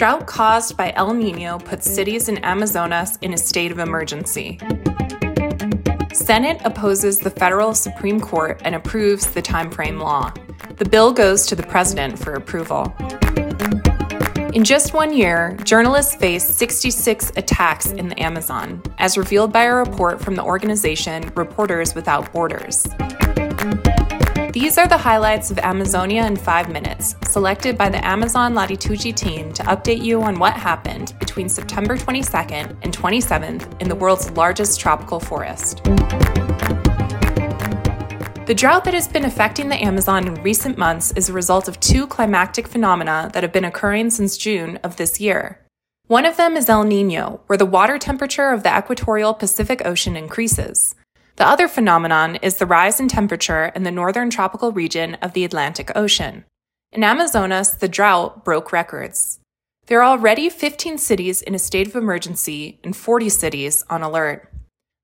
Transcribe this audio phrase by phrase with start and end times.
[0.00, 4.58] Drought caused by El Nino puts cities in Amazonas in a state of emergency.
[6.12, 10.32] Senate opposes the federal Supreme Court and approves the timeframe law.
[10.76, 12.94] The bill goes to the president for approval.
[14.54, 19.74] In just one year, journalists faced 66 attacks in the Amazon, as revealed by a
[19.74, 22.86] report from the organization Reporters Without Borders.
[24.52, 29.52] These are the highlights of Amazonia in five minutes, selected by the Amazon Latitude team
[29.52, 34.80] to update you on what happened between September 22nd and 27th in the world's largest
[34.80, 35.84] tropical forest.
[38.46, 41.78] The drought that has been affecting the Amazon in recent months is a result of
[41.78, 45.64] two climatic phenomena that have been occurring since June of this year.
[46.08, 50.16] One of them is El Nino, where the water temperature of the equatorial Pacific Ocean
[50.16, 50.96] increases.
[51.36, 55.44] The other phenomenon is the rise in temperature in the northern tropical region of the
[55.44, 56.44] Atlantic Ocean.
[56.92, 59.38] In Amazonas, the drought broke records.
[59.86, 64.50] There are already 15 cities in a state of emergency and 40 cities on alert.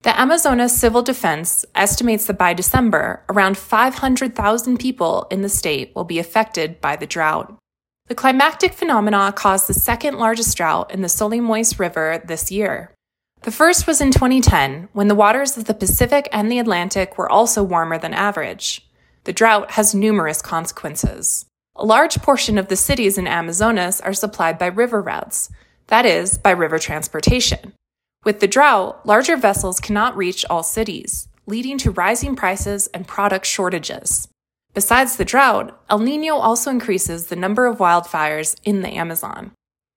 [0.03, 6.03] The Amazonas Civil Defense estimates that by December, around 500,000 people in the state will
[6.03, 7.57] be affected by the drought.
[8.07, 12.93] The climactic phenomena caused the second largest drought in the Solimões River this year.
[13.41, 17.31] The first was in 2010, when the waters of the Pacific and the Atlantic were
[17.31, 18.87] also warmer than average.
[19.23, 21.45] The drought has numerous consequences.
[21.75, 25.49] A large portion of the cities in Amazonas are supplied by river routes,
[25.87, 27.73] that is, by river transportation.
[28.23, 33.45] With the drought, larger vessels cannot reach all cities, leading to rising prices and product
[33.45, 34.27] shortages.
[34.73, 39.51] Besides the drought, El Nino also increases the number of wildfires in the Amazon.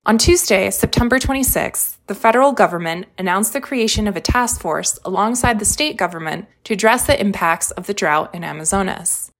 [0.06, 5.58] On Tuesday, September 26, the federal government announced the creation of a task force alongside
[5.58, 9.30] the state government to address the impacts of the drought in Amazonas.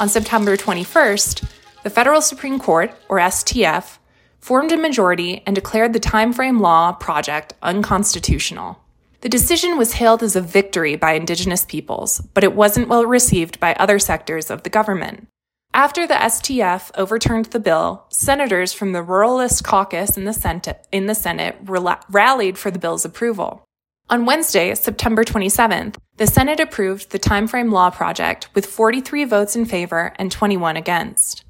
[0.00, 1.48] On September 21st,
[1.84, 3.98] the Federal Supreme Court, or STF,
[4.40, 8.80] formed a majority and declared the timeframe law project unconstitutional.
[9.20, 13.60] The decision was hailed as a victory by Indigenous peoples, but it wasn't well received
[13.60, 15.28] by other sectors of the government.
[15.74, 21.06] After the STF overturned the bill, senators from the Ruralist Caucus in the Senate, in
[21.06, 23.64] the Senate rallied for the bill's approval.
[24.08, 29.64] On Wednesday, September 27th, the Senate approved the timeframe law project with 43 votes in
[29.64, 31.44] favor and 21 against.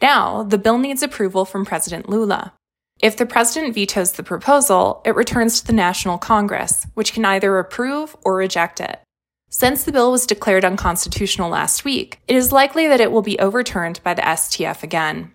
[0.00, 2.54] Now, the bill needs approval from President Lula.
[3.02, 7.58] If the president vetoes the proposal, it returns to the National Congress, which can either
[7.58, 9.00] approve or reject it.
[9.48, 13.38] Since the bill was declared unconstitutional last week, it is likely that it will be
[13.38, 15.32] overturned by the STF again.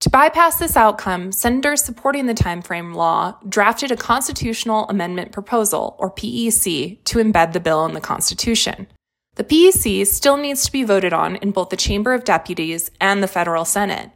[0.00, 6.10] To bypass this outcome, senators supporting the timeframe law drafted a constitutional amendment proposal, or
[6.10, 8.86] PEC, to embed the bill in the Constitution.
[9.34, 13.22] The PEC still needs to be voted on in both the Chamber of Deputies and
[13.22, 14.10] the federal Senate.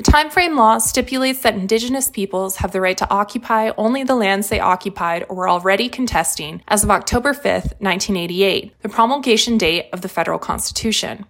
[0.00, 4.48] The timeframe law stipulates that Indigenous peoples have the right to occupy only the lands
[4.48, 10.00] they occupied or were already contesting as of October 5, 1988, the promulgation date of
[10.00, 11.26] the federal Constitution.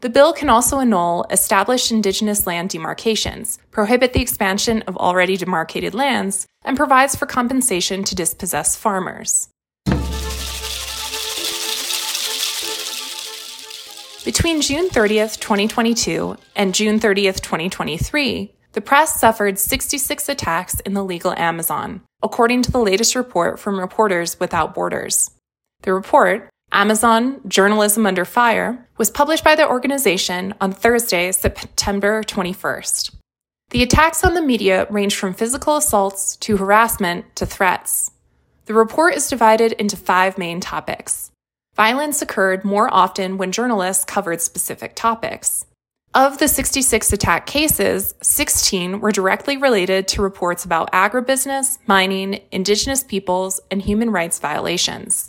[0.00, 5.92] The bill can also annul established Indigenous land demarcations, prohibit the expansion of already demarcated
[5.92, 9.50] lands, and provides for compensation to dispossessed farmers.
[14.24, 21.04] Between June 30th, 2022 and June 30th, 2023, the press suffered 66 attacks in the
[21.04, 25.30] legal Amazon, according to the latest report from Reporters Without Borders.
[25.82, 33.14] The report, Amazon Journalism Under Fire, was published by the organization on Thursday, September 21st.
[33.68, 38.10] The attacks on the media range from physical assaults to harassment to threats.
[38.64, 41.30] The report is divided into five main topics
[41.76, 45.66] Violence occurred more often when journalists covered specific topics.
[46.14, 53.02] Of the 66 attack cases, 16 were directly related to reports about agribusiness, mining, indigenous
[53.02, 55.28] peoples, and human rights violations.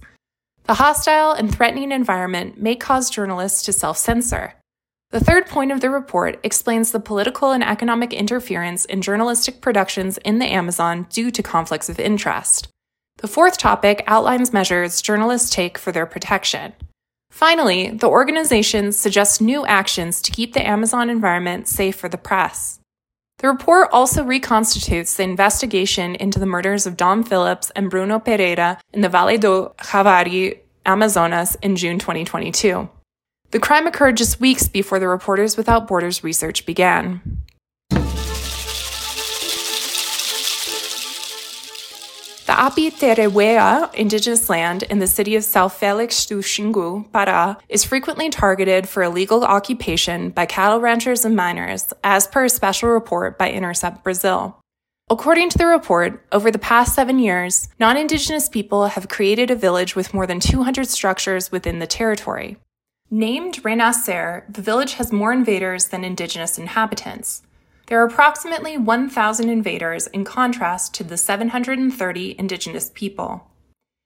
[0.65, 4.53] The hostile and threatening environment may cause journalists to self censor.
[5.09, 10.19] The third point of the report explains the political and economic interference in journalistic productions
[10.19, 12.67] in the Amazon due to conflicts of interest.
[13.17, 16.73] The fourth topic outlines measures journalists take for their protection.
[17.31, 22.79] Finally, the organization suggests new actions to keep the Amazon environment safe for the press.
[23.39, 28.79] The report also reconstitutes the investigation into the murders of Dom Phillips and Bruno Pereira
[28.93, 32.87] in the Vale do Javari, Amazonas, in June 2022.
[33.51, 37.34] The crime occurred just weeks before the Reporters Without Borders research began.
[42.45, 48.29] The Apiterewa indigenous land in the city of São Félix do Xingu, Pará, is frequently
[48.29, 53.49] targeted for illegal occupation by cattle ranchers and miners, as per a special report by
[53.49, 54.59] Intercept Brazil.
[55.09, 59.55] According to the report, over the past seven years, non Indigenous people have created a
[59.55, 62.57] village with more than 200 structures within the territory.
[63.09, 67.41] Named Renascer, the village has more invaders than Indigenous inhabitants.
[67.87, 73.51] There are approximately 1,000 invaders in contrast to the 730 indigenous people.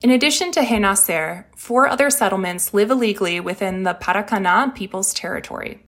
[0.01, 5.83] In addition to Renascer, four other settlements live illegally within the Paracana People's Territory.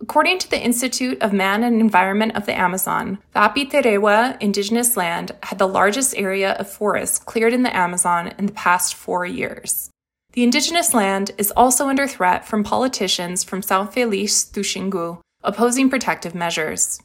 [0.00, 5.32] According to the Institute of Man and Environment of the Amazon, the Apiterewa indigenous land
[5.42, 9.90] had the largest area of forest cleared in the Amazon in the past four years.
[10.32, 15.88] The indigenous land is also under threat from politicians from São Félix do Xingu opposing
[15.88, 17.00] protective measures.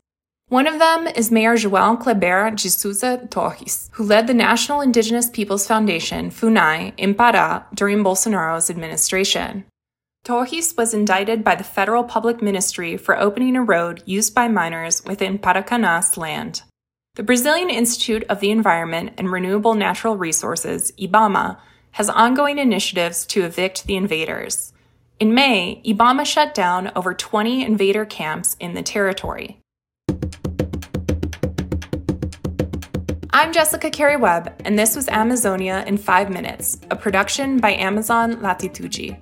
[0.49, 5.27] One of them is Mayor João Kleber de Souza Torres, who led the National Indigenous
[5.27, 9.65] Peoples Foundation, FUNAI, in Pará during Bolsonaro's administration.
[10.23, 15.03] Torres was indicted by the Federal Public Ministry for opening a road used by miners
[15.03, 16.61] within Paracana's land.
[17.15, 21.57] The Brazilian Institute of the Environment and Renewable Natural Resources, IBAMA,
[21.93, 24.73] has ongoing initiatives to evict the invaders.
[25.19, 29.59] In May, IBAMA shut down over 20 invader camps in the territory.
[33.37, 38.41] I'm Jessica Carey Webb, and this was Amazonia in 5 Minutes, a production by Amazon
[38.41, 39.17] Latitude.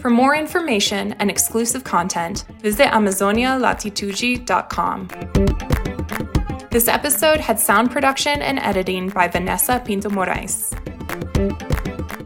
[0.00, 5.08] For more information and exclusive content, visit AmazoniaLatitude.com.
[6.72, 10.72] This episode had sound production and editing by Vanessa Pinto Moraes.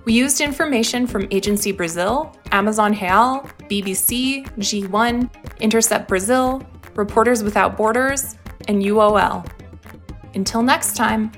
[0.06, 5.28] We used information from Agency Brazil, Amazonia Real, BBC, G1,
[5.60, 6.62] Intercept Brazil,
[6.96, 8.36] Reporters Without Borders,
[8.68, 9.46] and UOL.
[10.34, 11.32] Until next time.